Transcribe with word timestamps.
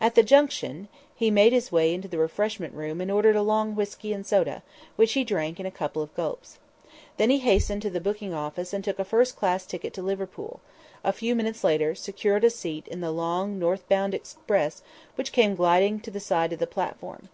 At 0.00 0.14
the 0.14 0.22
Junction, 0.22 0.88
he 1.14 1.30
made 1.30 1.52
his 1.52 1.70
way 1.70 1.92
into 1.92 2.08
the 2.08 2.16
refreshment 2.16 2.72
room 2.72 3.02
and 3.02 3.10
ordered 3.10 3.36
a 3.36 3.42
long 3.42 3.74
whisky 3.76 4.14
and 4.14 4.26
soda, 4.26 4.62
which 4.96 5.12
he 5.12 5.24
drank 5.24 5.60
in 5.60 5.66
a 5.66 5.70
couple 5.70 6.00
of 6.00 6.14
gulps. 6.14 6.56
Then 7.18 7.28
he 7.28 7.40
hastened 7.40 7.82
to 7.82 7.90
the 7.90 8.00
booking 8.00 8.32
office 8.32 8.72
and 8.72 8.82
took 8.82 8.98
a 8.98 9.04
first 9.04 9.36
class 9.36 9.66
ticket 9.66 9.92
to 9.92 10.02
Liverpool, 10.02 10.60
and 11.04 11.10
a 11.10 11.12
few 11.12 11.34
minutes 11.34 11.64
later 11.64 11.94
secured 11.94 12.44
a 12.44 12.50
seat 12.50 12.88
in 12.88 13.02
the 13.02 13.10
long, 13.10 13.58
north 13.58 13.86
bound 13.90 14.14
express 14.14 14.80
which 15.16 15.32
came 15.32 15.54
gliding 15.54 15.96
up 15.96 16.02
to 16.04 16.10
the 16.10 16.18
side 16.20 16.54
of 16.54 16.60
the 16.60 16.66
platform. 16.66 17.28